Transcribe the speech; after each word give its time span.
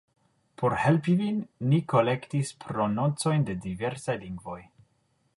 Por 0.59 0.75
helpi 0.83 1.13
vin, 1.17 1.35
ni 1.73 1.79
kolektis 1.93 2.53
prononcojn 2.63 3.45
de 3.49 3.57
diversaj 3.67 4.17
lingvoj. 4.23 4.59